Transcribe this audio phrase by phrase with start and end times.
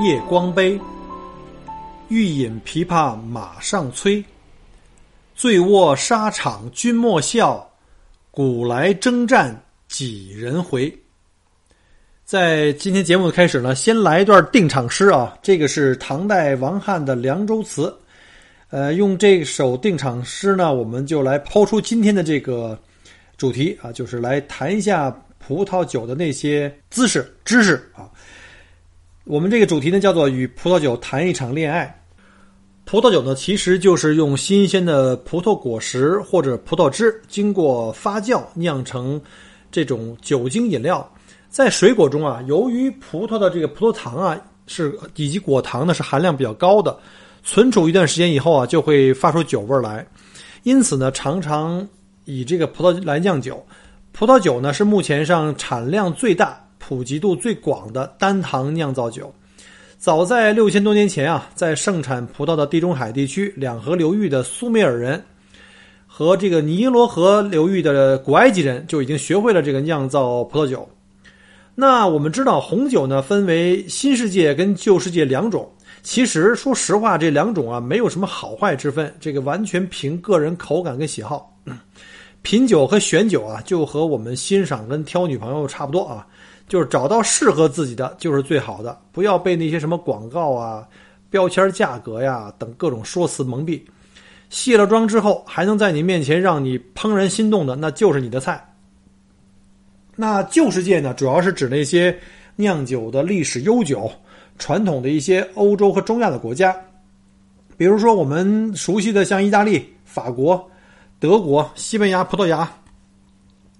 [0.00, 0.78] 夜光杯，
[2.06, 4.24] 欲饮琵琶马上催。
[5.34, 7.68] 醉卧沙场君莫笑，
[8.30, 10.96] 古来征战几人回。
[12.24, 17.86] 在今天节目的开始呢，先来一段定场诗啊，这个是唐代王翰的《凉州词》。
[18.70, 22.78] 呃，用这首定场诗呢，我们就来抛出今天的这个
[23.36, 28.07] 主题啊，就是来谈一下葡萄酒的那些姿势、知识啊。
[29.28, 32.02] 我们这个主题呢，叫做“与葡萄酒谈一场恋爱”。
[32.86, 39.20] 葡萄酒呢，其实就是用新鲜的葡萄果实或者葡萄汁经过发酵酿成
[39.70, 41.06] 这种酒精饮料。
[41.50, 44.34] 在水果中啊，由于葡萄的这个葡萄糖啊
[44.66, 46.98] 是以及果糖呢是含量比较高的，
[47.44, 50.06] 存储一段时间以后啊，就会发出酒味来。
[50.62, 51.86] 因此呢，常常
[52.24, 53.62] 以这个葡萄来酿酒。
[54.10, 56.64] 葡萄酒呢，是目前上产量最大。
[56.88, 59.30] 普及度最广的单糖酿造酒，
[59.98, 65.22] 早在六千多年前啊，在盛产葡萄的地中海地区两河流域的苏美尔人
[66.06, 70.88] 和这个尼罗河流域的古埃及人就已经学会了这个酿造葡萄酒。
[71.74, 75.70] 那我们知道红酒呢，分为新世界跟旧世界两种。
[76.02, 81.54] 其实说实话，这两种啊没有什么好坏之分，这个完全凭个人口感跟喜好。
[82.40, 86.26] 品酒和选酒啊，就和我们欣赏跟挑女朋友差不多啊。
[86.68, 90.86] 就是找到适合自己的就是最好的，不要被那些什么广告啊、
[91.30, 93.80] 标签、价格呀等各种说辞蒙蔽。
[94.50, 98.62] 卸了妆之后还能在你面前让你怦然心动的，那就是你的菜。
[100.14, 102.14] 那旧世界呢，主要是指那些
[102.56, 104.10] 酿酒的历史悠久、
[104.58, 106.76] 传统的一些欧洲和中亚的国家，
[107.76, 110.70] 比如说我们熟悉的像意大利、法国、
[111.18, 112.70] 德国、西班牙、葡萄牙。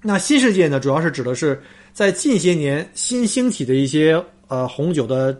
[0.00, 1.62] 那新世界呢，主要是指的是。
[1.98, 5.36] 在近些年新兴起的一些呃红酒的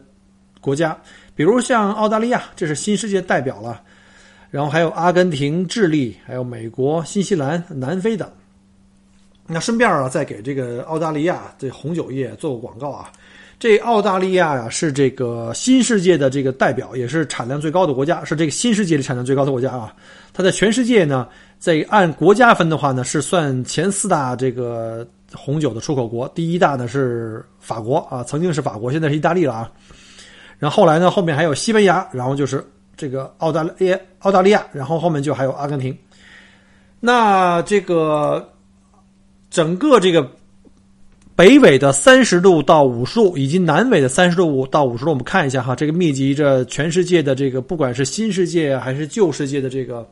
[0.61, 1.01] 国家，
[1.37, 3.81] 比如像澳大利亚，这是新世界代表了，
[4.51, 8.29] 然后还有阿根廷、智利，还有美国、新西兰、南非等。
[9.47, 13.13] 那顺便啊，再给这个澳大利亚这红酒业做个广告啊。
[13.61, 19.95] 这澳大利亚呀，是这个新世界的这个代表，也是产量最高的国家，是这个新世界里产量最高的国家啊。
[20.33, 21.29] 它在全世界呢，
[21.61, 25.07] 在按国家分的话呢，是算前四大这个。
[25.35, 29.71] 红酒的出口国，第一大呢是法国啊，曾经是法国，现在是意大利了啊。
[30.59, 32.67] 然后后来呢，后面还有西班牙，然后就是
[32.97, 35.97] 这个澳大利，澳大利亚，然后后面就还有阿根廷。
[36.99, 38.53] 那这个
[39.51, 40.27] 整个这个
[41.37, 50.09] 北纬的三十度到五十度，以及南纬的三十度到五十度，我们看一下哈，这个密集着全世界的这个，不管是新世界还是旧世界的这个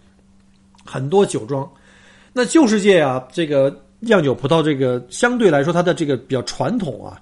[0.84, 1.66] 很多酒庄。
[2.33, 3.75] 那旧世界啊，这个。
[4.01, 7.21] 酿酒葡萄这个相对来说，它的这个比较传统啊，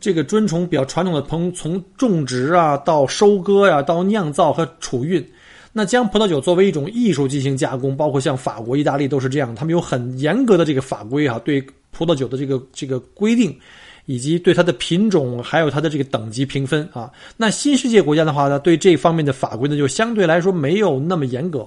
[0.00, 5.24] 这个遵从比较传统的从从种植啊到收割呀到酿造和储运，
[5.72, 13.56] 那将葡萄酒作为一种艺术进行加工，包括像法国、意大利都是这样，他们有很严格的这个法规啊，对葡萄酒的这个这个规定，
[14.06, 17.10] 以及对它的品种还有它的这个等级评分啊。
[17.36, 21.66] 那新世界国家的话呢，对这方面的法规呢就相对来说没有那么严格。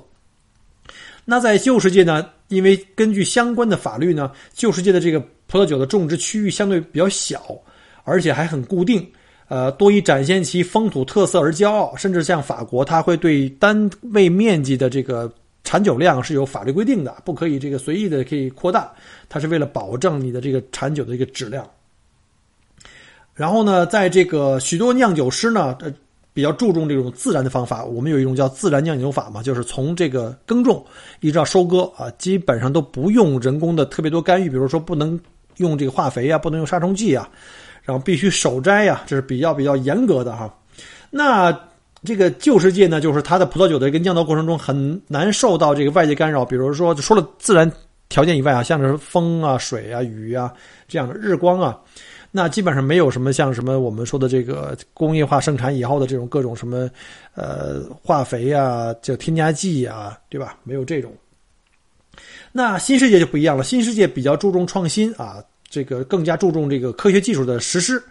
[1.30, 2.28] 那在旧世界呢？
[2.48, 7.56] 因为根据相关的法律呢，旧世界的这个葡萄酒的种植区域相对比较小，
[8.04, 9.08] 而且还很固定，
[9.48, 11.96] 呃，多以展现其风土特色而骄傲。
[11.96, 15.32] 甚至像法国，它会对单位面积的这个
[15.64, 18.92] 产酒量是有法律规定的，不可以这个随意的可以扩大，
[19.30, 21.70] 它是为了保证你的这个产酒的一个质量。
[23.36, 25.94] 然后呢，在这个许多酿酒师呢，呃。
[26.34, 30.86] 比较注重这种自然的方法，我们有一种叫自然酿酒法嘛，就是从这个耕种
[31.20, 35.20] 一直到收割啊，基本上都不用人工的特别多干预，比如说不能
[35.58, 37.28] 用这个化肥啊，不能用杀虫剂啊，
[37.84, 40.54] 然后必须守摘呀，这是比较比较严格的哈。
[41.10, 41.52] 那
[42.04, 47.70] 这个旧世界呢，就是它的葡萄酒的一个酿造过程中很难受到这个外界干扰，比如说除了自然
[48.08, 50.54] 条件以外啊，像是风啊、水啊、雨啊
[50.88, 51.78] 这样的日光啊。
[52.32, 56.90] 那基本上没有什么像什么我们说的这个工业化生产以后的这种各种什么，
[57.34, 60.56] 呃，化肥啊，这添加剂啊，对吧？
[60.64, 61.12] 没有这种。
[62.52, 68.02] 那新世界就不一样了，新世界比较注重创新啊，这个更加注重这个科学技术的实施。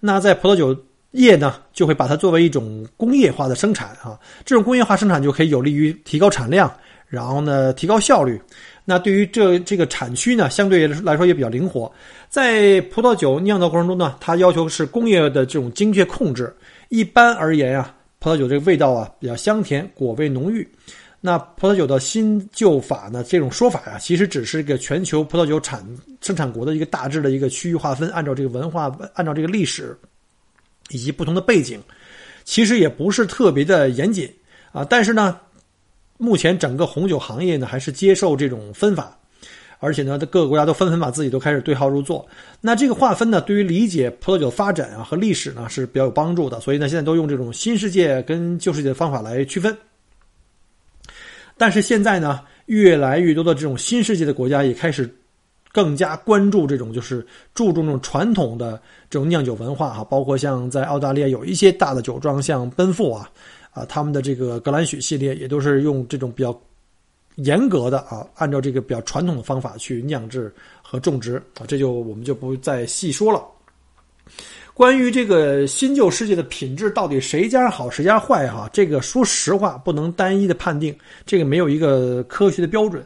[0.00, 0.76] 那在葡萄酒
[1.12, 6.70] 业呢就会把它作为一种工业化的生产啊，这种工业化生产就可以有利于提高产量，
[7.06, 8.40] 然后呢提高效率。
[8.84, 11.90] 那对于这这个产区呢，相对来说也比较灵活。
[12.28, 16.52] 在葡萄酒酿造过程中呢，它要求是工业的这种精确控制。
[16.88, 20.68] 一般而言啊，葡萄酒这个味道啊比较香甜，果味浓郁。
[21.20, 25.80] 那葡萄酒的新旧法呢，这种说法啊，其实只是一个全球葡萄酒产
[26.20, 29.96] 生产国的一个大致的一个区域划分，按照这个文化，按照这个历史
[30.90, 31.80] 以及不同的背景，
[32.42, 34.28] 其实也不是特别的严谨
[34.72, 34.84] 啊。
[34.84, 35.38] 但是呢。
[36.18, 39.18] 目前整个红酒行业呢，还是接受这种分法，
[39.80, 42.24] 而且呢，各个国家都纷纷把自己都开始对号入座。
[42.60, 46.60] 那这个划分呢，对于理解葡萄酒发展啊和历史呢是比较有帮助的。
[46.60, 49.76] 所以呢，现在都用这种新世界跟旧世界的方法来区分。
[51.58, 55.12] 但是现在呢，越来越多的这种新世界的国家也开始
[55.72, 58.80] 更加关注这种，就是注重这种传统的
[59.10, 63.28] 这种酿酒文化哈，包括像在澳大利亚有一些大的酒庄，像奔富啊。
[63.72, 66.58] 啊，他们的这个格兰许系列也都是用这种比较
[67.36, 73.42] 严格的啊，按照这个比较传统的方法去酿制和种植啊，这就我们就不再细说了。
[74.74, 83.02] 关于这个新旧世界的品质到底谁家好谁家坏哈，这个说实话不能单一的判定，这个没有一个科学的标准。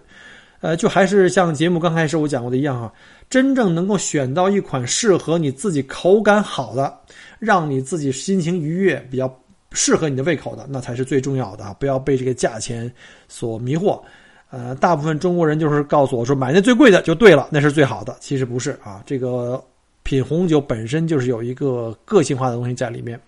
[0.60, 2.92] 呃，就还是像节目刚开始我讲过的一样哈，
[3.30, 6.92] 真正能够选到一款适合你自己口感好的，
[7.38, 9.32] 让你自己心情愉悦比较。
[9.76, 11.76] 适合你的胃口的，那才是最重要的！
[11.78, 12.90] 不要被这个价钱
[13.28, 14.02] 所迷惑。
[14.48, 18.16] 呃，大部分中国人就是告诉我说，买那最贵的就对了，那是最好的。
[18.18, 19.62] 其实不是啊，这个
[20.02, 23.20] 品红酒本身就是有一个个性化的东西在里面。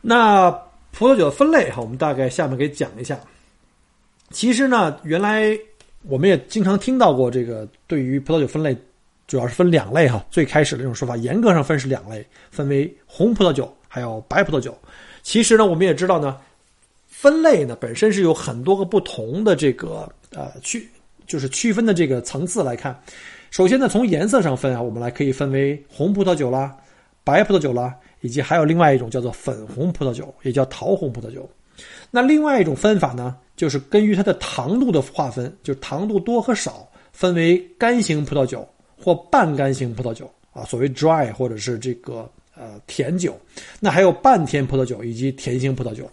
[0.00, 0.50] 那
[0.90, 3.16] 葡萄酒的分类哈，我们大概下面给讲一下。
[4.30, 5.56] 其实呢，原来
[6.08, 8.76] 我们也经常听到过这个，对于葡萄酒分类，
[9.28, 10.24] 主要是分两类哈。
[10.30, 14.76] 最开始的这种说法，严格上分是两类，分为红葡萄酒还有白葡萄酒。
[15.26, 16.36] 其实呢，我们也知道呢，
[17.08, 20.88] 分类呢本身是有很多个不同的这个呃区，
[21.26, 22.96] 就是区分的这个层次来看。
[23.50, 26.76] 首先呢，从颜色上分啊，我们来可以分为红葡萄酒啦、
[27.24, 31.50] 白葡萄酒啦，以及还有另外一种叫做粉红葡萄酒，也叫桃红葡萄酒。
[32.08, 38.64] 那另外一种分法呢，就是根据它的糖度的划分，就是糖度多和少，分为干型葡萄酒
[38.96, 42.30] 或半干型葡萄酒啊，所谓 dry 或者是这个。
[42.56, 43.38] 呃，甜酒，
[43.78, 46.10] 那还有半甜葡萄酒以及甜型葡萄酒。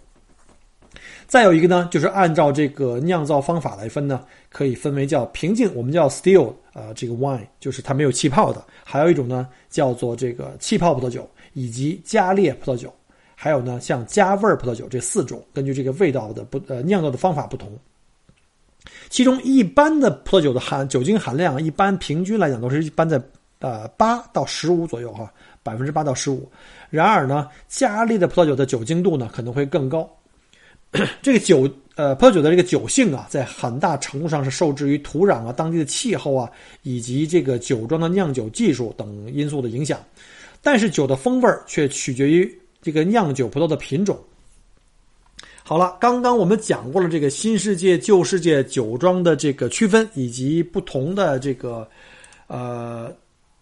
[1.26, 12.90] 再有一个呢，就是按照这个酿造方法来分呢，可以分为叫平静，我们叫 still，呃，这个 wine 就是它没有气泡的；还有一种呢，叫做这个气泡葡萄酒以及加烈葡萄酒；
[13.34, 17.72] 还有呢，像加味儿葡萄酒这四种，根据这个味道的不呃酿造的方法不同。
[19.08, 23.20] 其中一般的葡萄酒的含酒精含量，一般平均来讲都是一般在
[23.60, 25.32] 呃八到十五左右哈。
[25.64, 26.48] 百分之八到十五，
[26.90, 30.08] 然而呢，加烈的葡萄酒的酒精度呢可能会更高。
[31.20, 36.48] 这个酒，呃，葡萄酒的这个酒性啊，在很大程度上是受制于土壤啊、当地的气候啊，
[36.82, 39.98] 以及这个酒庄的酿酒技术等因素的影响。
[40.62, 44.16] 但是酒的风味却取决于这个酿酒葡萄的品种。
[45.64, 51.88] 好了，刚刚我们讲过了这个新世界、旧世界酒庄的这个区分，以及不同的这个
[52.46, 53.10] 呃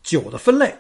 [0.03, 0.75] 酒的分类。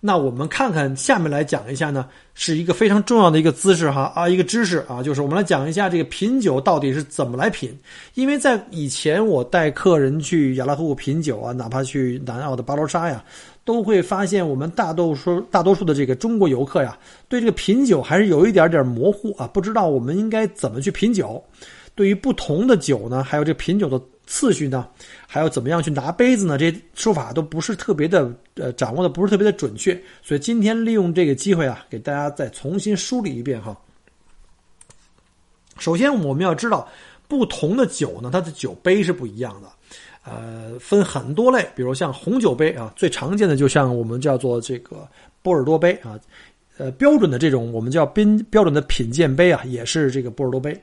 [0.00, 7.76] 那我们看看下面来讲一下呢，是一个非常重要的一个姿势哈啊，一个知识啊，就是我们来讲一下这个品酒到底是怎么来品。
[8.14, 13.24] 因为在以前我带客人去雅拉河谷品酒啊，哪怕去南澳的巴罗沙呀，
[13.64, 16.96] 都会发现我们大多数大多数的这个中国游客呀，
[17.28, 21.42] 对这个品酒还是有一点点模糊啊，不知道我们应该怎么去品酒。
[21.96, 24.00] 对于不同的酒呢，还有这品酒的。
[24.28, 24.88] 次序呢，
[25.24, 26.58] 还要怎么样去拿杯子呢？
[26.58, 29.94] 这些说法都不是特别的，呃，掌握的不是特别的准确。
[30.20, 33.78] 所以今天利用这个机会啊，给大家再重新梳理一遍哈。
[35.78, 36.88] 首先我们要知道，
[37.28, 39.68] 不同的酒呢，它的酒杯是不一样的，
[40.24, 45.06] 呃，分很多类，比如像红酒杯啊，最常见的就像我们叫做这个
[45.40, 46.18] 波尔多杯啊，
[46.78, 50.76] 呃，标准的这种我们叫宾标准的品鉴杯啊，也是这个波尔多杯，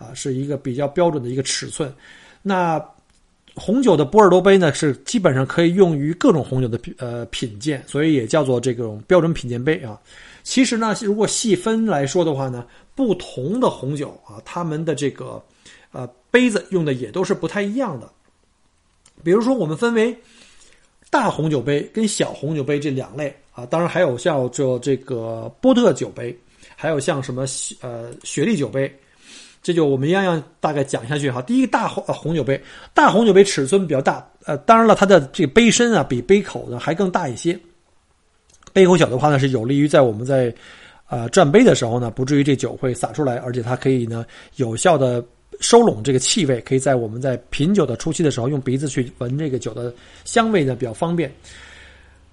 [0.00, 1.94] 啊，是一个比较标准的一个尺寸。
[2.40, 2.82] 那
[3.54, 10.00] 红酒的波尔多杯呢，是基本上可以用于各种红酒的品呃品鉴，所以也叫做这种标准品鉴杯啊。
[10.42, 12.64] 其实呢，如果细分来说的话呢，
[12.94, 15.42] 不同的红酒啊，它们的这个
[15.92, 18.10] 呃杯子用的也都是不太一样的。
[19.22, 20.16] 比如说，我们分为
[21.10, 26.34] 大红酒杯跟小红酒杯这两类啊，当然还有叫做这个波特酒杯，
[26.74, 27.44] 还有像什么
[27.82, 28.90] 呃雪莉酒杯。
[29.62, 31.42] 这就我们一样样大概讲下去哈。
[31.42, 32.60] 第一个大红红酒杯，
[32.94, 37.58] 大红酒杯尺寸比较大，呃，当然了，它的这个杯身啊比杯口呢还更大一些。
[38.72, 40.54] 杯口小的话呢，是有利于在我们在
[41.08, 44.24] 呃转杯的时候呢，不至于这酒会洒出来，而且它可以呢
[44.56, 45.22] 有效的
[45.60, 49.92] 收拢这个气味，可以在我们在品酒的初期的时候用鼻子去闻这个酒的
[50.24, 51.30] 香味呢比较方便。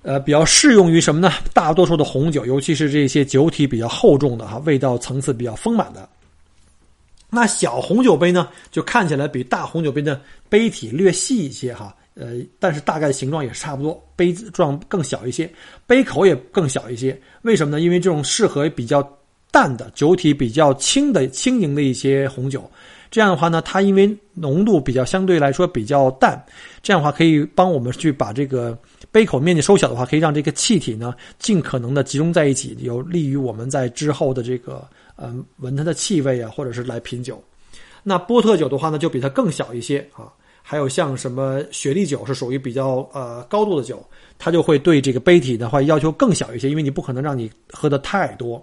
[0.03, 1.33] 呃，比较适用于什么呢？
[1.53, 6.07] 大多数的红酒，尤其是这些酒体比较厚重的哈，味道层次比较丰满的。
[7.29, 10.19] 那小红酒杯呢，就看起来比大红酒杯的
[10.49, 15.49] 杯体略细一些哈，呃，但是大概形状也差不多，杯子状更小一些，
[15.85, 17.19] 杯口也更小一些。
[17.41, 17.81] 为什么呢？
[17.81, 19.01] 因为这种适合比较
[19.51, 22.69] 淡的酒体比较轻的轻盈的一些红酒，
[23.11, 26.41] 这样的话呢，它因为浓度比较相对来说比较淡，
[26.81, 28.77] 这样的话可以帮我们去把这个。
[29.09, 34.85] 杯口面积收小的话，可以让这个气体呢尽可能的集中在一起，有利于我们在之后的这个
[35.17, 37.43] 呃闻它的气味啊，或者是来品酒。
[38.01, 40.31] 那波特酒的话呢，就比它更小一些啊。
[40.69, 44.05] 还有像什么雪莉酒是属于比较呃高度的酒，
[44.37, 48.61] 它就会对这个杯体的话要求更小一些，因为你不可能让你喝的太多。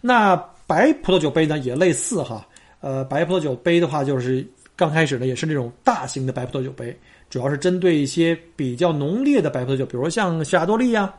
[0.00, 0.34] 那
[0.66, 2.44] 白葡萄酒杯呢也类似哈，
[2.80, 6.96] 呃，白葡萄酒杯的话就是刚开始呢也是那种大型的白葡萄酒杯。
[7.30, 11.14] 主要是针对一些比较浓烈的白葡萄酒，比如像霞多利呀，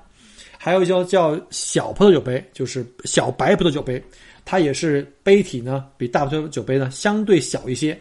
[0.61, 4.03] 还有一叫叫小葡萄酒杯，就是小白葡萄酒杯，
[4.43, 7.97] 它也是杯体呢比大葡萄酒杯呢相对小一些。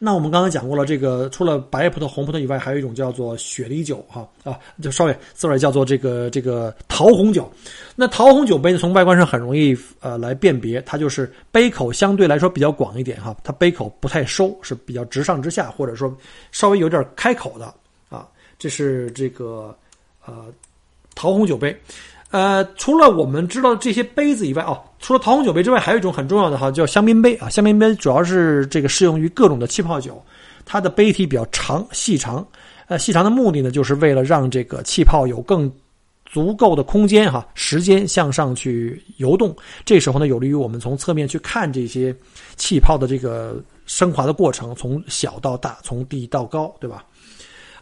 [0.00, 7.48] 那我们刚刚讲过了，这个除了白葡萄、红葡萄以外，还有一种叫做雪梨酒，哈啊，就稍微字儿叫做这个这个桃红酒。
[7.94, 16.12] 那桃红酒杯呢，从外观上很容易呃来辨别，它就是杯口相对来说比较广一点哈，它杯口不太收，是比较直上直下，或者说
[16.50, 17.72] 稍微有点开口的
[18.08, 18.28] 啊。
[18.58, 19.76] 这是这个
[20.26, 20.46] 呃
[21.18, 21.76] 桃红酒杯。
[22.30, 27.48] 呃，除了我们知道这些杯子以外，哦，除了桃红酒杯之外，还有一种很重要的哈，叫香槟杯啊。
[27.48, 30.22] 香槟杯主要是这个适用于各种的气泡酒，
[30.64, 32.46] 它的杯体比较长、细长。
[32.86, 35.70] 呃，细长的目的呢，就是为了让这个气泡有更
[36.26, 39.56] 足够的空间哈，时间向上去游动。
[39.84, 42.14] 这时候呢，有利于我们从侧面去看这些
[42.56, 47.02] 气泡的这个升华的过程，从小到大，从低到高，对吧？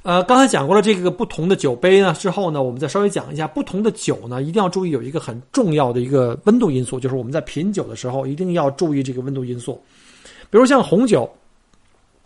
[0.06, 9.82] 呃，刚才讲过了这个不同的酒杯呢，之后呢，我们再稍微讲一下不同的酒呢，一定要注意有一个很重要的一个温度因素，就是我们在品酒的时候一定要注意这个温度因素。
[10.48, 11.28] 比如像红酒，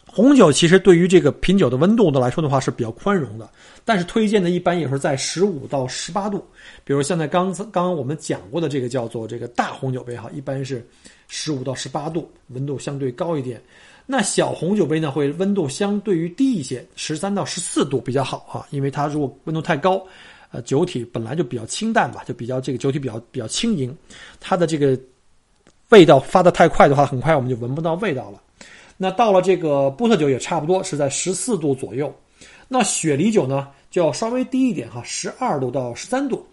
[0.06, 3.48] 红酒其实对于这个品酒的温度的来说的话是比较宽容的，
[3.82, 6.44] 但是推荐的一般也是在十五到十八度。
[6.84, 10.86] 比如现在刚刚刚我们讲过的这个叫做这个大红酒杯哈，一般是
[11.28, 13.58] 十五到十八度，温度相对高一点。
[14.12, 20.04] 那小红酒杯呢，会温度相对于低一些，十三到十四度比较好哈，因为它如果温度太高，
[20.50, 23.96] 呃，酒体本来就比较清淡吧，就比较这个酒体比较比较轻盈，
[24.40, 24.98] 它的这个
[25.90, 28.42] 味道发的太快的话，很快我们就闻不到味道了。
[28.96, 32.12] 那到了这个波特酒也差不多是在十四度左右，
[32.66, 36.44] 那雪梨酒呢就要稍微低一点哈，十二度到十三度。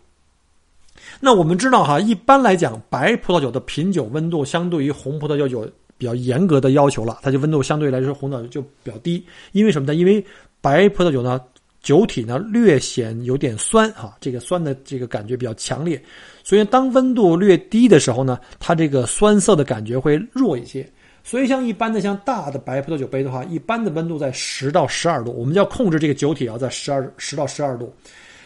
[1.19, 5.67] 那我们知道哈，一般来讲，白葡萄酒的品酒温度相对于红葡萄酒有。
[5.97, 9.95] 比较严格的要求了，它就温度相对来说红枣就比较低，因为什么呢？
[9.95, 10.23] 因为
[10.61, 11.41] 白葡萄酒呢，
[11.81, 16.01] 酒体呢略显有点酸哈，这个酸的这个感觉比较强烈，
[16.43, 20.87] 所以当温度略低的时候呢，它这个酸涩的感觉会弱一些。
[21.23, 27.93] 所以像一般的像大的白葡萄酒杯的话，一般的温度在十到十二度，我们要控制这个酒体要在十二十到十二度。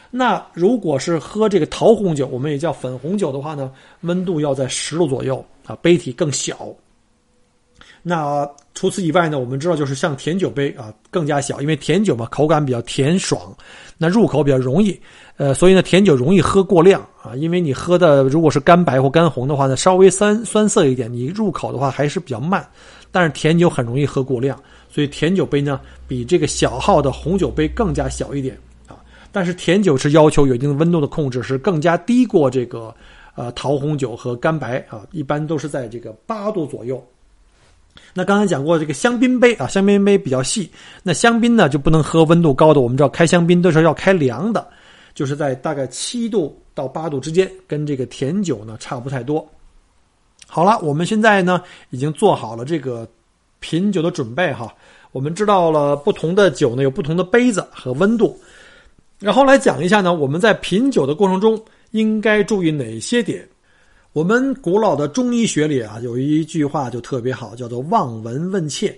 [0.10, 6.74] 那如果是喝这个桃红酒，我们也叫粉红酒的话呢，温度要在十度左右啊，杯体更小。
[8.04, 9.38] 那除此以外呢？
[9.38, 13.40] 我们知道，就是像甜酒杯啊，更加小，因为甜酒嘛，口感比较甜爽，
[13.98, 15.00] 那入口比较容易，
[15.38, 17.36] 呃，所以呢，甜酒容易喝过量啊。
[17.36, 22.68] 因为你喝的如果是干白或干红的话呢，稍微酸酸涩一点，你入口的话还是比较慢。
[23.12, 24.58] 但是甜酒很容易喝过量，
[24.90, 28.96] 所以甜酒杯呢，比这个小号的红酒杯更加小一点啊。
[29.32, 32.92] 但是甜酒是要求有一定的温度的控制，是更加低过这个
[33.36, 37.06] 呃桃红酒和干白啊，一般都是在这个八度左右。
[38.14, 40.70] 那刚才讲过这个香槟杯啊，香槟杯比较细。
[41.02, 44.68] 那香槟呢就不能喝温度高的，我们知道开香槟都是要开凉的，
[45.14, 49.48] 就是在大概七度到八度之间，跟这个甜酒呢差不太多。
[50.48, 53.08] 好了，我们现在呢已经做好了这个
[53.60, 54.74] 品酒的准备哈。
[55.14, 58.38] 我们知道了不同的酒呢有不同的杯子和温度，
[59.20, 63.48] 然后来讲一下呢我们在品酒的过程中应该注意哪些点。
[64.14, 68.94] 我们古老的中医学里啊，有一句话就特别好，叫做“望闻问切”。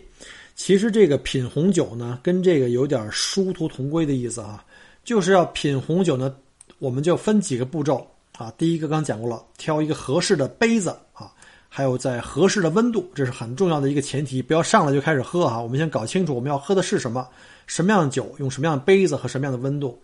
[0.55, 4.65] 其实这个品红酒呢，跟这个有点殊途同归的意思啊，
[5.03, 6.33] 就是要品红酒呢，
[6.79, 8.07] 我们就分几个步骤
[8.39, 8.51] 啊。
[8.57, 11.31] 第一个刚讲过了，挑一个合适的杯子啊，
[11.69, 15.61] 还有在合适的温度，这是很重要的一个前提，不要上来就开始喝啊。
[15.61, 17.27] 我们先搞清楚我们要喝的是什么，
[17.67, 20.01] 什么样的酒，用什么样的杯子和什么样的温度。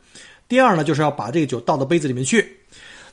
[0.48, 2.56] 第二呢，就是要把这个酒倒到杯子里面去。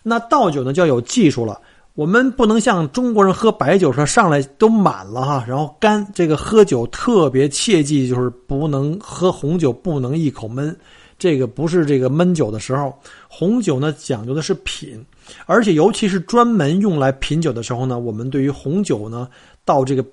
[0.02, 1.58] 那倒酒呢，就要有技术了。
[1.96, 6.06] 我们不能像中国人喝白酒说上来都满了哈，然后干。
[6.14, 10.76] 这个喝酒特别切记，就是不能喝红酒，不能一口闷。
[11.18, 12.94] 这个不是这个闷酒的时候。
[13.28, 15.02] 红酒呢讲究的是品，
[15.46, 19.26] 而且尤其是专门用来品酒的时候呢，我们对于红酒呢，
[19.64, 20.04] 倒这个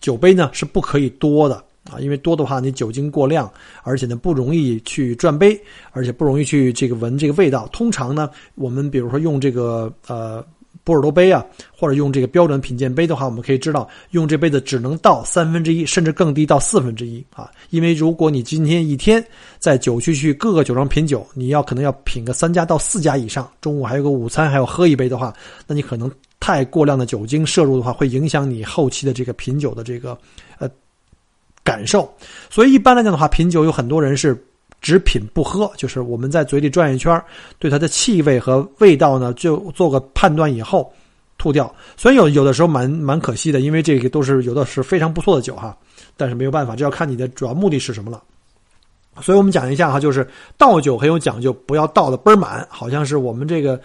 [0.00, 1.54] 酒杯呢是不可以多的
[1.88, 3.48] 啊，因为多的话你酒精过量，
[3.84, 5.56] 而且呢不容易去转杯，
[5.92, 7.68] 而且不容易去这个闻这个味道。
[7.68, 10.44] 通常呢，我们比如说用这个呃。
[10.86, 11.44] 波尔多杯啊，
[11.76, 17.50] 或者用这个标准品鉴杯的话，我们可以知道，用这杯子只能倒三分之一，甚至更低到四分之一啊。
[17.70, 19.22] 因为如果你今天一天
[19.58, 25.34] 在酒区去各个酒庄品酒，你要可能要品个三家到四家以上，中午还有个午餐，还要喝一杯的话，
[25.66, 30.16] 那你可能太过量的酒精摄入的话，会影响你后期的这个品酒的这个
[30.60, 30.70] 呃
[31.64, 32.08] 感受。
[32.48, 34.40] 所以一般来讲的话，品酒有很多人是。
[34.80, 37.20] 只品不喝，就是我们在嘴里转一圈，
[37.58, 40.92] 对它的气味和味道呢，就做个判断以后
[41.38, 41.74] 吐掉。
[41.96, 45.76] 所以有有的时候蛮蛮可惜的，因为这个都是有的是非常不错的酒哈，
[46.16, 48.22] 但是没有办法，这要看你的主要目的是什么了。
[49.22, 53.80] 所以我们讲一下哈，就是倒酒很有讲究，不要倒的倍儿满，好像是我们这个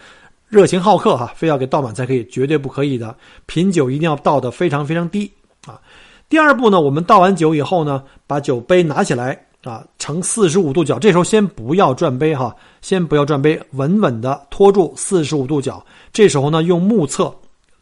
[0.48, 3.16] 热情好客哈，非要给倒满才可以，绝对不可以的。
[3.46, 5.32] 品酒一定要倒的非常非常低
[5.66, 5.80] 啊。
[6.28, 9.46] 第二步呢，我们倒完酒以后呢，把酒杯拿起来。
[9.62, 15.84] 啊，呈四十五度角，这时候先不要转杯哈，先不要转杯，稳稳的托住四十五度角。
[16.12, 17.32] 这时候呢，用目测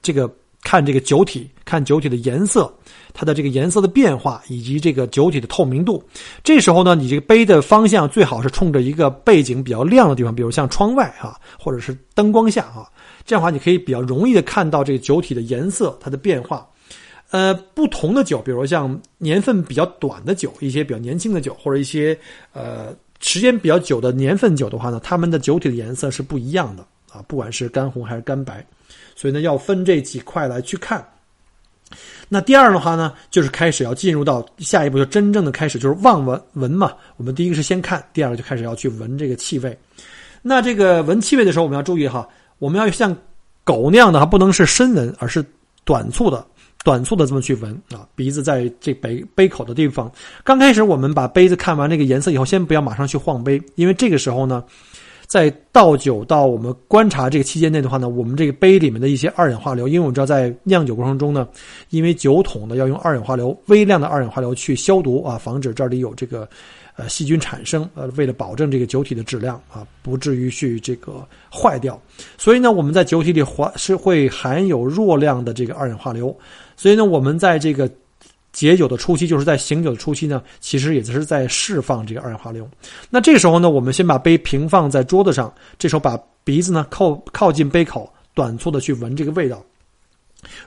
[0.02, 0.30] 这个
[0.62, 2.70] 看这个酒体，看酒体的颜色，
[3.14, 6.04] 它的这个颜色的变化以及这个酒体的透明度。
[6.44, 12.86] 这时候呢，你这个杯的方向最好是冲着一个背景比较亮的地方，比如像窗外哈，或者是灯光下哈，
[13.24, 16.68] 这样的话你可以比较容易的看到这个酒体的颜色它的变化。
[17.30, 22.18] 呃，不同的酒，比如像年份比较短的酒，一些比较年轻的酒，或者一些
[22.52, 28.66] 呃时间比较久的年份酒的话呢，它们的酒体的颜色是不一样的啊，不管是干红还是干白，
[29.14, 31.06] 所以呢要分这几块来去看。
[32.28, 36.92] 那第二的话呢，就是开始要进入到下一步，就真正的开始就是望闻闻嘛。
[37.16, 39.76] 我们第一个是先看，第二个就开始要去闻这个气味。
[40.42, 42.28] 那这个闻气味的时候，我们要注意哈，
[42.58, 43.16] 我们要像
[43.62, 45.44] 狗那样的哈，不能是深闻，而是
[45.84, 46.44] 短促的。
[46.82, 50.10] 短促的这么去闻啊，鼻子在这杯杯口的地方。
[50.42, 54.64] 刚开始我们把杯子看完这个颜色以后，先不要马上去晃杯，因为这个时候呢，
[55.26, 61.46] 在倒酒到我们观察这个期间内的话呢，我们这个杯里面的一些二氧化硫，因为我们知道在酿酒过程中呢，
[61.90, 66.48] 因为酒桶呢要用二氧化硫微量的二氧化硫去消毒啊，防止这里有这个
[66.96, 72.00] 呃细菌产生，呃，为了保证这个酒体的质量啊，不至于去这个坏掉，
[72.38, 76.34] 所以呢，我们在酒体里含是会含有弱量的这个二氧化硫。
[76.80, 77.86] 所以呢，我们在这个
[78.52, 82.66] 解酒的初期，就是在醒酒的初期呢，其实也就是在释放这个二氧化硫。
[83.10, 89.62] 那这个时候呢，我们先把杯平放在桌子上，这时候把鼻子呢靠靠近杯口，短促的去闻这个味道。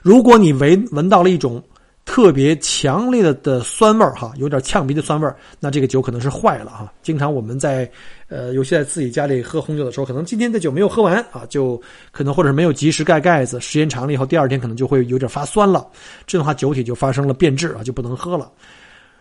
[0.02, 1.60] 如果你闻闻到了一种。
[2.04, 6.92] 特别强烈的的酸味儿哈，有点呛鼻的酸味儿，那这个酒可能是坏了哈。
[7.02, 7.90] 经常我们在，
[8.28, 11.80] 呃，尤其在自己家里喝红酒的时候，可能今天的酒没有喝完啊，就
[12.12, 15.86] 可能或者是没有及时盖盖子，时间长了以后，第二天可能就会有点发酸了。
[16.26, 18.52] 这样的话，酒体就发生了变质啊，就不能喝了。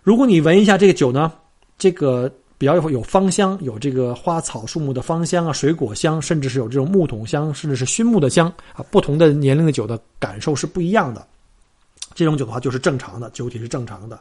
[0.02, 1.32] 如果你闻一下这个酒呢，
[1.78, 11.26] 这个比较有有芳香，有这个花草树木的芳香啊，水果香，甚至是有这种木桶香，甚至是熏木的香啊，不同的年龄的酒的感受是不一样的。
[12.14, 14.20] 这种酒的话就是正常的酒体是正常的，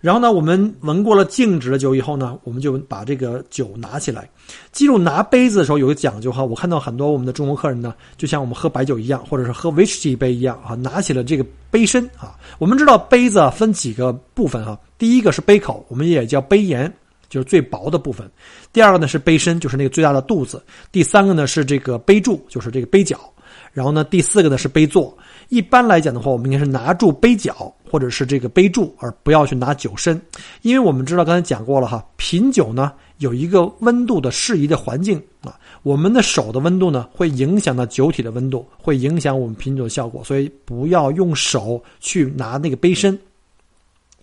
[0.00, 4.28] 然后呢，我们闻过了静止的酒以后呢，我们就把这个酒拿起来。
[4.72, 12.36] 记住拿杯子的时候有个讲究哈，我看到很多我们的中国客人呢，就像我们喝白酒一样，或者是喝威士忌杯一样啊，拿起了这个杯身啊。
[12.58, 16.92] 我们知道杯子分几个部分哈，第一个是杯口，我们也叫杯沿，
[17.28, 18.26] 就是最薄的部分；
[18.72, 20.58] 第二个呢是杯身，就是那个最大的肚子；
[20.90, 23.16] 第三个呢是这个杯柱，就是这个杯角；
[23.72, 25.16] 然后呢第四个呢是杯座。
[25.48, 30.18] 一般来讲的话，我们应该是拿住杯脚或者是这个杯柱，而不要去拿酒身，
[30.62, 43.18] 因为我们知道刚才讲过了哈，品酒呢有一个温度的适宜的环境啊，我们的手的温度呢会影响到酒体的温度，会影响我们品酒的效果，所以不要用手去拿那个杯身，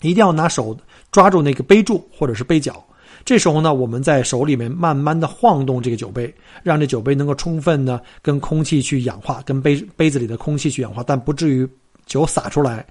[0.02, 0.76] 一定要拿手
[1.12, 2.84] 抓住那个杯柱或者是杯角。
[3.26, 11.68] 这时候呢，我们在手里面慢慢的晃动这个酒杯，让这酒杯能够充分呢跟空气去氧化，跟杯杯子里的空气去氧化，但不至于
[12.06, 12.86] 酒洒出来。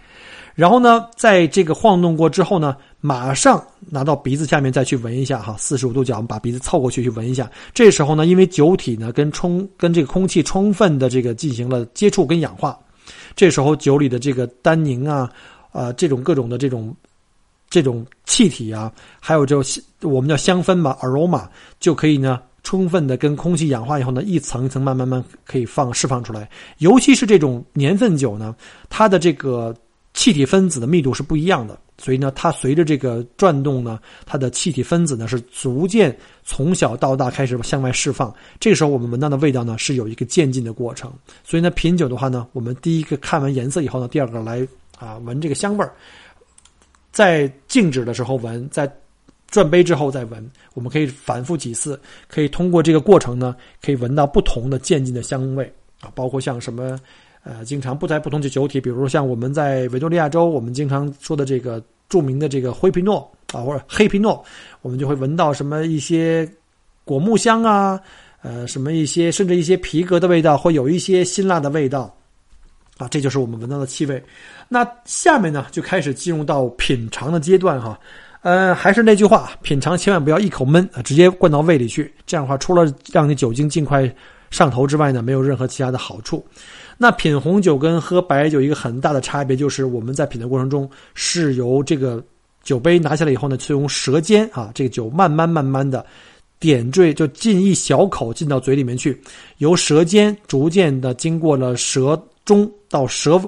[0.54, 7.50] 然后呢，在这个晃动过之后呢，马上拿到鼻子下面再去闻一下哈，四十五度角，我们把鼻子凑过去去闻一下。
[7.72, 12.76] 这时候呢，因为酒体呢跟充跟这个空气充分的这个进行了接触跟氧化，
[13.36, 15.30] 这时候酒里的这个单宁啊，
[15.70, 16.94] 啊这种各种的这种。
[17.70, 19.56] 这种气体啊，还有这
[20.02, 21.46] 我们叫香氛嘛，aroma
[21.78, 26.48] 就可以呢充分的跟空气氧化以后呢，一层一层慢慢慢可以放释放出来。
[26.78, 28.54] 尤其是这种年份酒呢，
[28.88, 29.74] 它的这个
[30.14, 38.34] 气体分子的密度是不一样的，所以呢，它随着这个转动呢，它的气体分子呢是逐渐从小到大开始向外释放。
[38.58, 41.12] 这个时候我们闻到的味道呢是有一个渐进的过程。
[41.44, 44.66] 所以呢，品酒的话呢，我们第一个看完颜色以后呢，第二个来
[44.98, 45.92] 啊闻这个香味儿。
[47.18, 48.88] 在静止的时候闻，在
[49.50, 55.64] 转杯之后再闻，我们可以反复几次，可以通过这个过程呢，可以闻到不同的渐进的香味
[56.00, 56.96] 啊，包括像什么，
[57.42, 64.44] 呃，经常不在不同的酒体，比如说像我们在维多利亚州，我们经常说的这个著名的这个灰皮诺啊，或者黑皮诺，
[64.80, 66.48] 我们就会闻到什么一些
[67.02, 68.00] 果木香啊，
[68.42, 72.14] 呃，什么一些甚至一些皮革的味道，或有一些辛辣的味道。
[72.98, 74.22] 啊，这就是我们闻到的气味。
[74.68, 77.98] 那下面呢，就开始进入到品尝的阶段哈。
[78.42, 82.12] 呃，还是那句话，品尝千万不要一口闷啊，直接灌到胃里去。
[82.26, 84.08] 这样的话，除了让你酒精尽快
[84.50, 86.44] 上头之外呢，没有任何其他的好处。
[86.96, 92.22] 那品红酒跟喝白酒一个很大的差别就是，我们在品的过程中是由这个
[92.62, 96.04] 酒杯拿下来以后呢，是用舌尖啊，这个酒慢慢慢慢的
[96.60, 99.20] 点缀，就进一小口进到嘴里面去，
[99.58, 102.20] 由舌尖逐渐的经过了舌。
[102.48, 103.38] 中到舌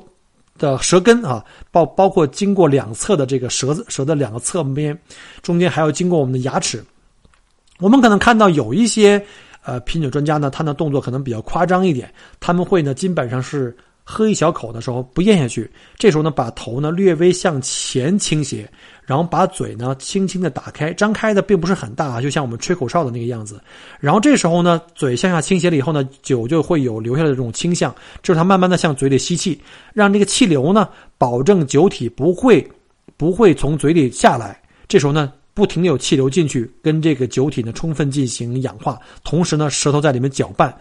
[0.58, 4.96] 的舌根啊，包包括经过两侧的这个舌子舌的两个侧边，
[5.40, 6.84] 中间还要经过我们的牙齿。
[7.78, 9.24] 我们可能看到有一些
[9.64, 13.74] 呃品酒专家呢，他的动作可能比较夸张一点，他们会呢基本上是。
[14.02, 18.68] 喝一小口的时候不咽下去，这时候呢把头呢略微向前倾斜，
[19.10, 23.60] 然后把嘴呢轻轻的打开，张开的并不是很大，就像我们吹口哨的那个样子。
[23.98, 27.92] 然后这时候呢嘴向下倾斜了以后呢，酒就会有留下来的这种倾向，
[28.22, 29.60] 就是它慢慢的向嘴里吸气，
[29.92, 32.64] 让这个气流呢保证酒体不会
[33.16, 34.62] 不会从嘴里下来。
[34.86, 40.72] 这时候呢不停的有气流进去，跟这个酒体呢充分进行氧化，同时呢舌头在里面搅拌。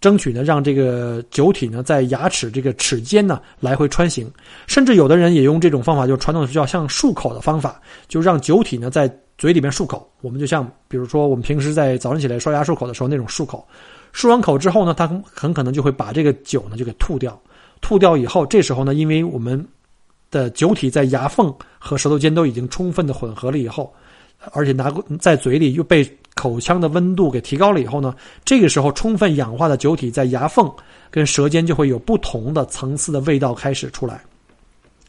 [0.00, 4.30] 争取呢，让这个酒体呢在牙齿这个齿间呢来回穿行，
[4.66, 10.10] 甚至有的人也用这种方法，就传统的叫像漱口的方法，就让酒体呢在嘴里面漱口。
[10.22, 13.66] 我们就像比如说我们平时在早上起来刷牙漱口的时候那种漱口，
[14.14, 17.38] 漱完口之后呢，他很可能就会把这个酒呢就给吐掉。
[17.82, 19.62] 吐掉以后，这时候呢，因为我们
[20.30, 23.92] 的酒体在牙缝和舌头间都已经充分的混合了以后，
[24.52, 26.10] 而且拿在嘴里又被。
[26.40, 28.14] 口腔的温度给提高了以后呢，
[28.46, 30.72] 这个时候充分氧化的酒体在牙缝
[31.10, 34.24] 跟舌尖就会有不同的层次的味道开始出来，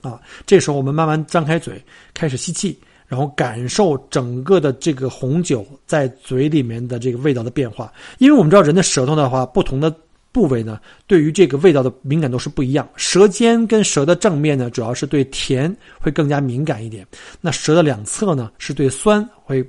[0.02, 1.82] 啊，这时候我们慢慢张开嘴，
[2.13, 7.89] 开始吸气，然后感受整个的这个红酒在嘴里面的这个味道的变化。
[8.17, 9.96] 因为我们知道人的舌头的话，不同的
[10.34, 12.86] 部位呢，对于这个味道的敏感度是不一样。
[12.98, 17.08] 舌尖跟舌的正面呢，主要是对甜会更加敏感一点，
[17.39, 19.65] 那舌的两侧呢，是对酸会。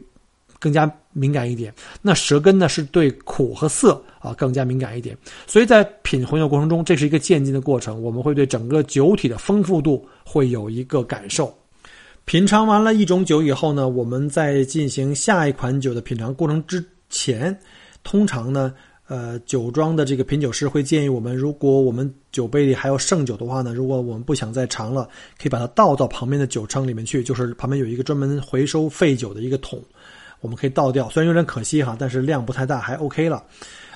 [0.62, 11.52] 更加敏感一点，那舌根呢是对苦和涩啊更加敏感一点，所以在品红酒过程中，这是一个渐进的过程，我们会对整个酒体的丰富度会有一个感受。
[12.24, 17.58] 品尝完了一种酒以后呢，我们在进行下一款酒的品尝过程之前，
[18.04, 18.72] 通常呢，
[19.08, 29.82] 呃，酒庄的这个品酒师会建议我们，如果我们酒杯里还有剩酒的话呢，如果我们不想再尝了，可以把它倒到旁边的酒称里面去，就是旁边有一个专门回收废酒的一个桶。
[30.42, 33.42] 我们可以倒掉，虽然有点可惜哈，但是量不太大，还 OK 了。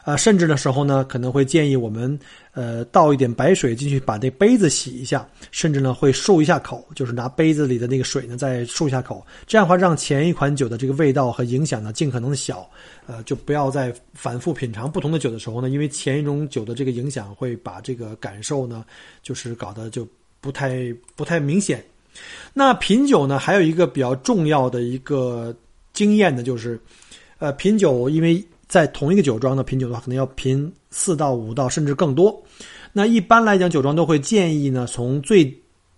[0.04, 2.16] 啊，甚至的时候呢，可能会建议我们，
[2.52, 9.26] 呃，倒一点白水进去，把那杯子洗一下，甚至呢会漱一下口，就是拿杯子里的那个水呢再漱一下口。
[9.48, 12.70] 这样的话，让前一款酒的这个味道和影响呢尽可能的小。
[13.08, 18.84] 呃，就不要再反复品尝不同的酒的时候呢，因为前一种酒的这个影响会把这个感受呢，
[19.24, 20.06] 就是搞得就
[20.40, 21.84] 不太不太明显。
[22.54, 25.52] 那品酒呢，还有一个比较重要的一个。
[25.96, 26.78] 经验的就是，
[27.38, 32.40] 呃，品酒，因为在同一个酒庄的品酒的话，可能要品四到五道，甚至更多。
[32.92, 35.52] 那一般来讲，酒庄都会建议呢，从最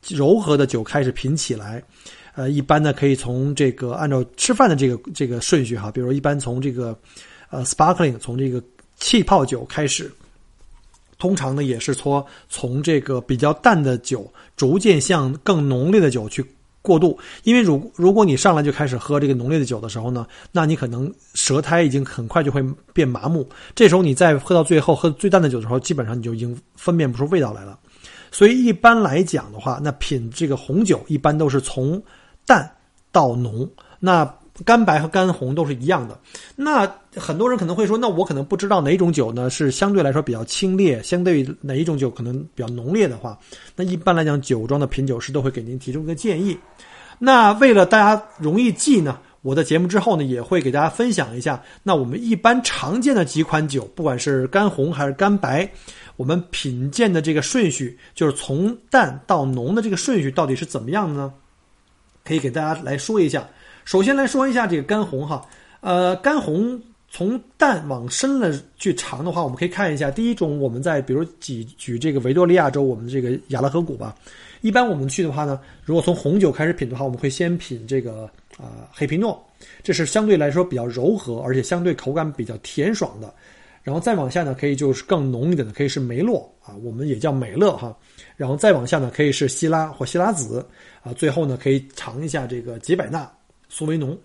[0.07, 1.83] 柔和的酒开始品起来。
[2.37, 6.97] 呃，一般呢，可以从这个按照吃饭的这个这个顺序哈，比如一般从这个
[7.51, 8.63] 呃 sparkling，从这个
[9.01, 10.09] 气泡酒开始。
[11.19, 16.47] 通常呢，也是说从这个比较淡的酒，逐渐向更浓烈的酒去。
[16.88, 23.46] 过度，因为如如果你上来就开始喝这个浓烈的酒的时候呢，那你可能舌苔已经很快就会变麻木。
[23.74, 27.79] 这时候你再喝到最后喝最淡的酒的时候，基本上你就已经分辨不出味道来了。
[28.33, 32.03] 所以一般来讲的话，那品这个红酒一般都是从
[32.46, 32.70] 淡
[33.12, 33.68] 到浓。
[34.01, 34.24] 那
[34.64, 36.18] 干白和干红都是一样的。
[36.57, 43.38] 那很多人可能会说，那我可能不知道哪种酒呢是相对来说比较清冽，相对于哪一种酒可能比较浓烈的话，
[43.77, 46.59] 那一般来讲，酒庄的品酒师都会给您提出一个建议。
[47.18, 51.62] 那为了大家容易记呢，我在节目之后呢，也会给大家分享一下。
[51.83, 55.68] 那我们一般常见的几款酒，不管是干红还是干白，
[56.16, 61.33] 我们品鉴的这个顺序，就是从淡到浓的这个顺序到底是怎么样的呢？
[62.25, 63.49] 可以给大家来说一下。
[63.88, 65.40] 首先来说一下这个干红哈，
[65.81, 70.11] 呃，干红从淡往深了去尝的话，我们可以看一下。
[70.11, 74.14] 第一种，我们在比如举举这个维多利亚州，我们这个亚拉河谷吧。
[74.61, 79.42] 一般我们去的话呢，如果从红酒开始品的话，我们会先品这个啊黑皮诺，
[79.83, 83.33] 这是相对来说比较柔和，而且相对口感比较甜爽的。
[83.83, 87.96] 然后再往下呢，可以就是更浓一点的，可以是梅洛啊，我们也叫美乐哈。
[88.37, 90.62] 然后再往下呢，可以是希拉或希拉子
[91.03, 91.11] 啊。
[91.14, 93.27] 最后呢，可以尝一下这个杰百纳
[93.69, 94.17] 苏维浓，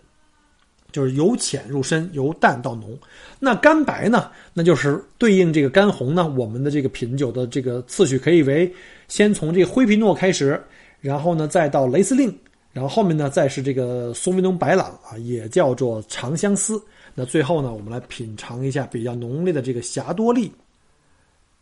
[0.92, 2.98] 就是由浅入深，由淡到浓。
[3.40, 8.72] 那干白呢，那就是对应这个干红呢，我们的这个品酒的这个次序可以为。
[9.08, 10.60] 先从这个灰皮诺开始，
[11.02, 12.36] 然后呢，再到雷司令，
[12.72, 16.82] 然后后面呢，再是这个苏维农白朗啊，也叫做长相思。
[17.14, 20.52] 那最后呢，我们来品尝一下比较浓烈的这个霞多丽。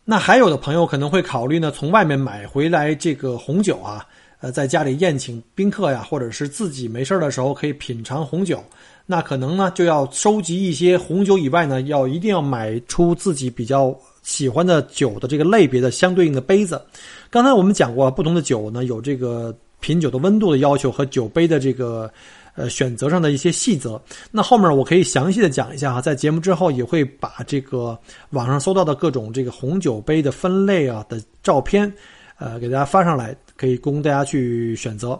[0.04, 4.06] 那还有的朋友可能会考虑呢，从外面买回来这个红酒啊，
[4.42, 8.62] 呃，在家里宴请宾客呀，或者是自己没事的时候可以品尝红酒。
[9.06, 16.82] 那可能呢，就要收集一些红酒以外呢，要一定要买出自己比较喜欢的酒的这个类别的相对应的杯子。
[17.30, 22.10] 刚才我们讲过，不同的酒呢有这个品酒的温度的要求和酒杯的这个
[22.56, 24.00] 呃选择上的一些细则。
[24.32, 27.96] 那后面我可以详细的讲一下哈，在节目之后也会把这个
[28.30, 31.92] 网上搜到的各种这个红酒杯的分类啊的照片，
[32.38, 35.16] 呃给大家发上来，可以供大家去选择。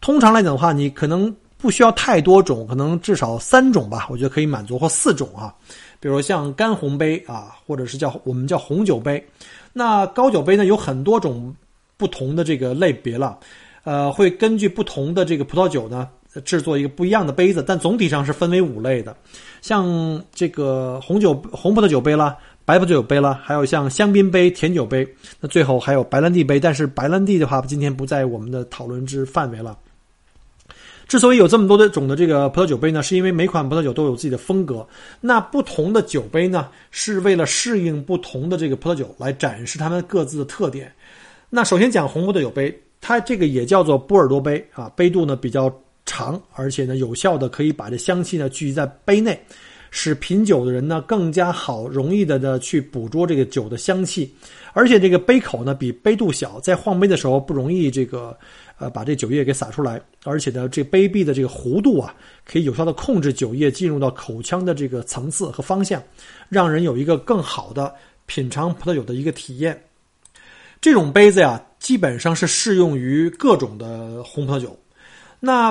[0.00, 5.52] 通常来讲的话，你可能不需要太多种，可能至少三种吧，我觉得可以满足或四种啊。
[5.98, 9.20] 比如像干红杯啊，或者是叫我们叫红酒杯。
[9.72, 11.52] 那高酒杯呢有很多种
[11.96, 13.36] 不同的这个类别了，
[13.82, 16.08] 呃，会根据不同的这个葡萄酒呢
[16.44, 19.16] 制作一个不一样的杯子，但总体上是分为五类的，
[19.62, 25.06] 像这个红酒红葡萄酒杯啦，白葡萄酒杯了，还有像香槟杯、甜酒杯，
[25.40, 29.76] 那最后还有白兰地杯，但是白兰地的话今天不在我们的讨论之范围了。
[31.08, 34.86] 之所以有这么多的种的这个葡萄酒杯呢，是因为每款葡萄酒都有自己的风格。
[35.20, 40.92] 那不同的酒杯呢，是为了适应不同的这个葡萄酒，来展示它们各自的特点。
[41.48, 45.68] 那首先讲红葡萄酒杯，它这个也叫做波尔多杯啊，杯度呢比较
[46.06, 49.36] 长，而且呢有效的可以把这香气呢聚集在杯内，
[49.90, 54.32] 使品酒的人呢更加好容易的的去捕捉这个酒的香气。
[54.72, 58.36] 而且这个杯口呢比杯度小，在晃杯的时候不容易这个。
[58.80, 62.14] 呃，把这酒液给洒出来，而且呢，这杯壁的这个弧度啊，
[62.46, 66.02] 可以有效的控制酒液进入到口腔的这个层次和方向，
[66.48, 69.78] 让人有一个更好的品尝葡萄酒的一个体验。
[70.80, 74.74] 这种杯子呀，基本上是适用于各种的红葡萄酒。
[75.40, 75.70] 那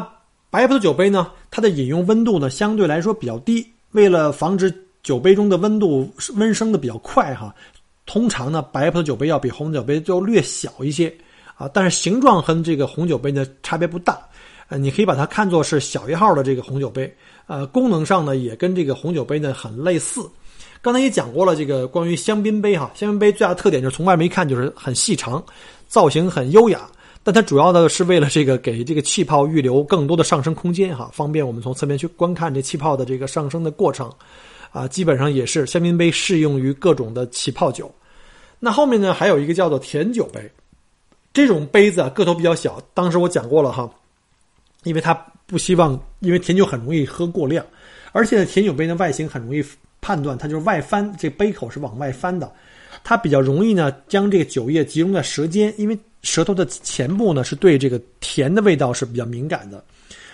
[0.51, 4.73] 白葡萄酒杯呢，它的饮用温度呢相对来说比较低，为了防止
[5.03, 7.53] 酒杯中的温度温升的比较快哈，
[8.05, 11.13] 通常呢，白葡萄酒杯要比红酒杯就略小一些。
[11.55, 14.17] 啊，但是形状和这个红酒杯呢差别不大，
[14.69, 17.13] 呃，你可以把它看作是小一号的这个红酒杯，
[17.47, 20.21] 呃，功能上呢也跟这个红酒杯呢很类似。
[20.81, 25.43] 刚才也讲过了，这个关于香槟杯哈，香槟杯最大的特点就是从外面一看就是很细长，
[25.89, 26.89] 造型很优雅，
[27.31, 34.11] 但它主要的是为了这个给这个气泡预留更多的上升空间哈，方便我们从侧面去观看这气泡的这个上升的过程，
[34.71, 37.93] 啊，基本上也是香槟杯适用于各种的起泡酒。
[38.57, 40.51] 那后面呢还有一个叫做甜酒杯。
[41.31, 42.81] 这种杯子啊，个头比较小。
[42.95, 43.87] 当时我讲过了哈，
[44.83, 45.13] 因为它
[45.45, 47.63] 不希望，因为甜酒很容易喝过量，
[48.11, 49.63] 而且呢，甜酒杯的外形很容易
[50.01, 52.51] 判断，它就是外翻，这杯口是往外翻的，
[53.03, 59.83] 它比较容易呢将这个酒液集中在舌尖，因为舌头的前部呢是对这个甜的味道是比较敏感的。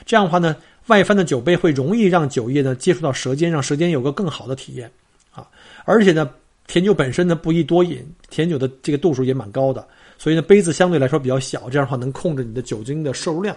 [0.06, 0.56] 这样的话呢，
[0.88, 4.90] 外翻的酒杯会容易让酒液呢接触到舌尖，让舌尖有个更好的体验
[5.32, 5.48] 啊。
[5.84, 6.30] 而且呢，
[6.68, 9.88] 甜酒本身呢不宜多饮，甜酒的这个度数也蛮高的。
[10.18, 13.56] 所以呢，杯子相对来说比较小，这样的话能控制你的酒精的摄入量。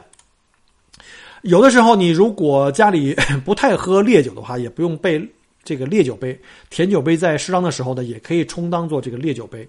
[1.43, 3.15] 有的时候，你如果家里
[3.45, 5.23] 不太喝烈酒的话，也不用备
[5.63, 6.39] 这个烈酒杯，
[6.69, 9.69] 甜酒杯在适当的时候呢，也可以充当做这个烈酒杯。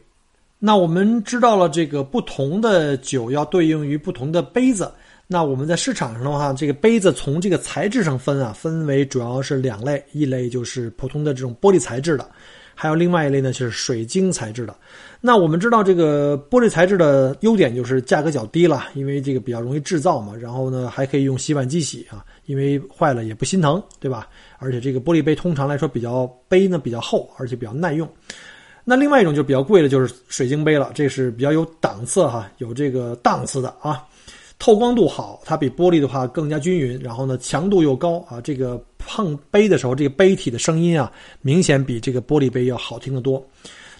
[0.62, 4.92] 那我们知道了，这个不同的酒要对应于不同的杯子。
[5.26, 12.30] 那我们在市场上的话，这个杯子从这个材质上分啊，分为主要是两类，一类就是普通的这种玻璃材质的。
[12.76, 14.76] 还有另外一类呢，就是水晶材质的。
[15.22, 20.34] 那我们知道，这个玻璃材质的优点就是价格较低了，因为这个比较容易制造嘛。
[20.36, 24.28] 然后呢，还可以用洗碗机洗啊，因为坏了也不心疼，对吧？
[24.58, 28.10] 而且这个玻璃杯通常来说比较杯呢比较厚，而且比较耐用。
[28.90, 34.04] 那另外一种就比较贵的，就是水晶杯了，这是比较有档次哈，有这个档次的啊。
[34.58, 41.12] 透光度好，它比玻璃的话更加均匀，然后呢强度又高啊，这个碰杯的时候，这个杯体的声音啊，
[41.44, 43.46] 明显比这个玻璃杯要好听得多。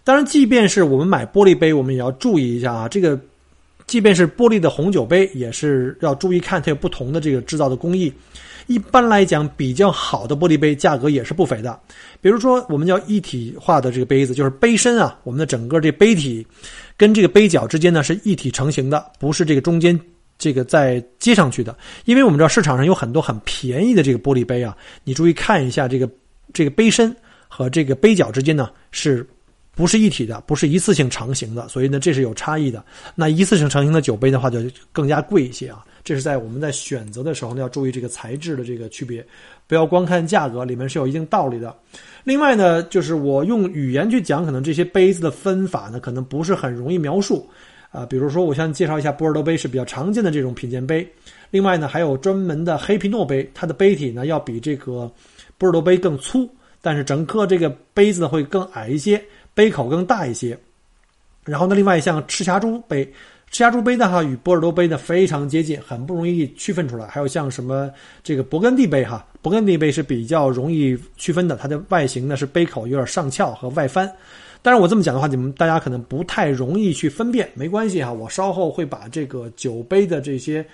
[0.04, 3.20] 当然，即便是我们买玻璃杯，我们也要注意一下啊，这个。
[3.88, 8.14] 即便是玻璃的红酒杯，也是要注意看它有不同的这个制造的工艺。
[8.70, 11.80] 一般来讲，比较好的玻璃杯价格也是不菲的。
[12.22, 16.46] 比如说，我们叫一体化的这个杯子，就是杯身啊，我们的整个这杯体
[16.96, 20.00] 跟这个杯角之间呢是一体成型的，不是这个中间
[20.38, 21.76] 这个再接上去的。
[22.06, 26.08] 因为我们知道市场上有很多很便宜的这个玻璃杯啊，你注意看一下这个
[26.54, 27.14] 这个杯身
[27.48, 29.28] 和这个杯角之间呢是。
[29.80, 32.84] 不是一体的，不是一次性成型的，所以呢，这是有差异的。
[33.16, 34.60] 那一次性成型的酒杯的话，就
[34.92, 35.86] 更加贵一些啊。
[36.04, 39.26] 这是在我们在选择的时候呢，要注意这个材质的这个区别，
[39.68, 41.74] 不要光看价格，里面是有一定道理的。
[42.26, 47.48] 另外呢，就是我用语言去讲，可能这些杯子的分法呢，可能不是很容易描述
[47.90, 48.06] 啊。
[48.06, 51.10] 比如说，我先介绍一下波尔多杯是比较常见的这种品鉴杯。
[51.52, 55.10] 另外呢，还有专门的黑皮诺杯，它的杯体呢要比这个
[55.58, 56.50] 波尔多杯更粗，
[56.82, 59.24] 但是整个这个杯子呢会更矮一些。
[59.60, 60.58] 杯口更大一些，
[61.44, 63.04] 然后呢，另外像赤霞珠杯，
[63.52, 67.06] 赤霞珠杯的话与波尔多杯呢非常接近，很不容易区分出来。
[67.08, 67.92] 还有像什么
[68.24, 74.10] 这个勃艮第杯哈，勃艮第杯是比较容易区分的，它的外形呢是杯口有点上翘和外翻。
[74.62, 80.66] 但是我这么讲的话，你们大家可能不太容易去分辨，没关系哈，我稍后会把这个酒杯的这些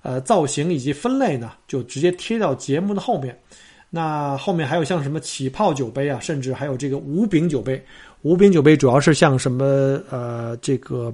[0.00, 3.38] 呃造型以及分类呢，就直接贴到节目的后面。
[3.92, 7.84] 那后面还有像什么起泡酒杯啊，甚至还有这个无柄酒杯。
[8.22, 9.64] 无冰酒杯主要是像什么
[10.10, 11.12] 呃，这个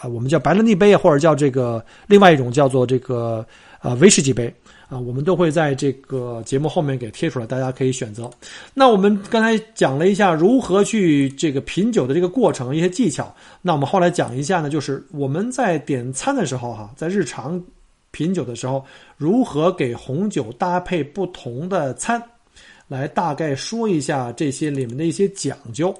[0.00, 3.44] 啊，我们叫白兰地杯啊，或者叫这个另外一种叫做这个
[3.80, 4.52] 呃威士忌杯
[4.88, 8.30] 啊，我们都会在这个节目后面给贴出来，大家可以选择。
[8.72, 13.34] 那我们刚才讲了一下如何去这个品酒的这个过程，一些技巧。
[13.62, 17.62] 那我们后来讲一下呢，就是我们在点餐的时候哈，在日常。
[18.10, 18.84] 品酒的时候，
[19.16, 22.22] 如何给红酒搭配不同的餐，
[22.86, 25.92] 来大概说一下这些里面的一些讲究。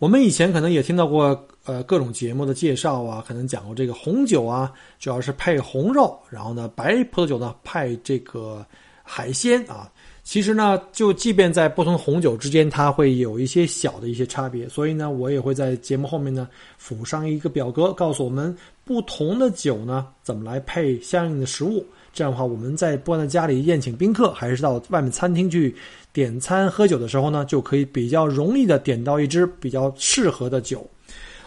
[0.00, 8.64] 我们以前可能也听到过，呃，各种节目的介绍啊，可能讲过这个红酒啊，主要是配红肉，然后呢，白葡萄酒呢配这个
[9.02, 9.92] 海鲜啊。
[10.22, 14.66] 其实呢，就即便在不同红酒之间，它会有一些小的一些差别。
[14.70, 21.84] 所以呢，我也会在节目后面呢附上一个表格，告诉我们不同的酒呢怎么来配相应的食物。
[22.12, 25.74] 这样的话，我们在不管在家里宴请宾客，还是到外面餐厅去
[26.12, 30.88] 点餐喝酒的时候呢，就可以比较容易的点到一支比较适合的酒。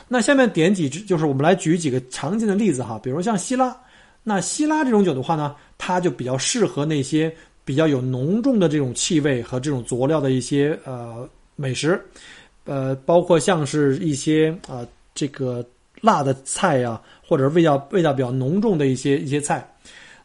[0.07, 3.75] 那下面点几支，就是我们来举几个常见的例子哈，比如像希拉。
[4.23, 7.33] 那希拉这种酒的话呢，它就比较适合那些。
[7.65, 11.97] 比较有浓重的这种气味和这种佐料的一些呃美食，
[12.65, 15.65] 呃，包括像是一些啊这个
[16.01, 19.65] 辣的菜呀，或者味道味道比较浓重的一些一些菜。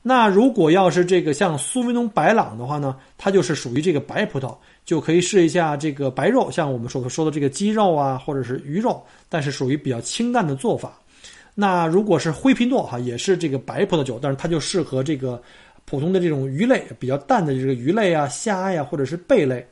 [0.02, 10.98] 那如果要是这个像苏维农白朗的话呢，它就是属于这个白葡萄，就可以试一下这个白肉，像我们所说的这个鸡肉啊，或者是鱼肉，但是属于比较清淡的做法。
[11.54, 15.42] 那如果是灰皮诺哈，也是这个白葡萄酒，但是它就适合这个。
[15.90, 19.66] 普通的这种鱼类比较淡的这个鱼类啊，虾呀，或者是贝类。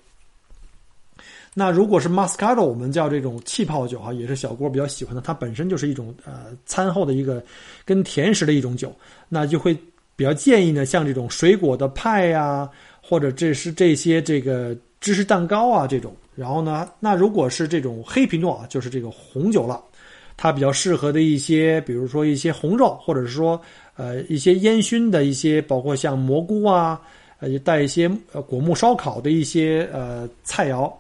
[1.53, 5.21] 那如果是 Moscato，我们叫这种气泡酒哈，也是小郭比较喜欢的。
[5.21, 7.45] 它本身就是一种呃餐后的一个
[7.85, 8.91] 跟甜食的一种酒，
[9.29, 9.77] 那就会
[10.17, 12.69] 比较建议呢，像这种水果的派呀，
[13.01, 16.17] 或者这是这些这个芝士蛋糕啊这种。
[16.35, 19.81] 然后呢，那如果是这种黑皮诺啊，就是这个红酒了，
[20.37, 23.61] 它比较适合的一些，比如说一些红肉，或者是说。
[23.99, 27.01] 呃，一些烟熏的一些，包括像蘑菇啊，
[27.39, 30.93] 呃，带一些呃果木烧烤的一些呃菜肴。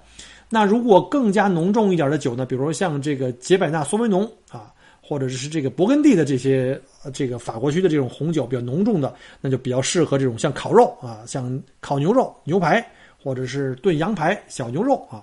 [0.49, 4.73] 那如果更加浓重一点的酒呢，比如说像这个杰百纳苏维浓啊，
[5.09, 6.81] 或者是这个勃艮第的这些
[7.15, 12.85] 这个法国区的这种红酒比较浓重的，那就比较适合这种像烤肉啊，像烤牛肉、牛排，
[13.23, 15.23] 或者是炖羊排、小牛肉啊。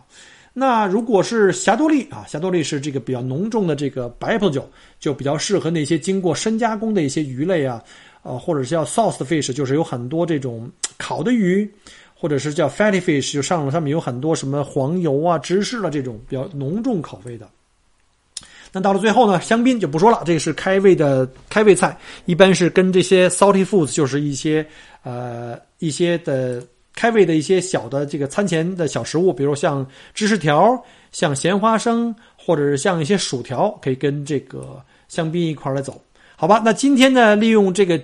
[0.53, 4.69] 那如果是霞多丽啊，霞多丽是这个比较浓重的这个白葡萄酒，
[4.99, 7.83] 就比较适合那些经过深加工的一些鱼类啊，
[8.21, 11.69] 呃，或者叫 sauce fish，就是有很多这种烤的鱼，
[12.13, 17.49] 或者是叫 fatty fish，就上上面有很多什么黄油啊、芝士了这种比较浓重口味的。
[18.73, 21.95] 那到了最后呢，香槟就不说了，这个是开胃的开胃菜，
[22.25, 24.65] 一般是跟这些 salty foods，就是一些
[25.03, 26.61] 呃一些的。
[26.95, 30.79] 开胃的一些小的这个餐前的小食物，比如像芝士条、
[31.11, 35.99] 像咸花生，或者是像一些薯条，可以跟这个香槟一块儿来走，
[36.35, 36.61] 好吧？
[36.63, 37.99] 那今天呢，利用这个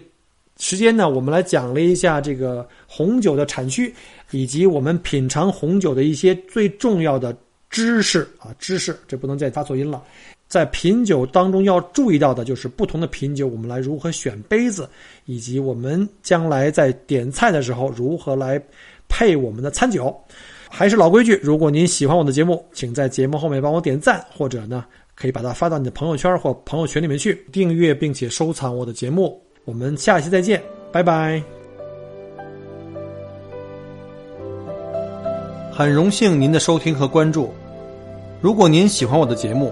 [0.57, 3.93] 时间呢，我们来讲了一下这个红酒的产区，
[4.31, 7.37] 以及我们品尝红酒的一些最重要的
[7.69, 10.01] 知识啊，知识，这不能再发错音了。
[10.49, 14.89] 在品酒当中要注意到的就是不同的品酒，我们来如何选杯子，
[15.25, 18.59] 以及我们将来在点菜的时候如何来
[19.07, 20.13] 配我们的餐酒。
[20.67, 24.83] 还是老规矩，如果您喜欢我的节目，请在节目后面帮我点赞，或者呢
[25.13, 29.39] 可以把它发到你的朋友圈或朋友群里面去订阅并且收藏我的节目。
[29.65, 30.59] 我们下期再见，
[30.91, 31.41] 拜拜。
[35.71, 37.53] 很荣幸您的收听和关注。
[38.41, 39.71] 如果您喜欢我的节目，